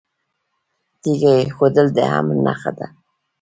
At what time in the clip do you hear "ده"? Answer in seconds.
2.77-2.87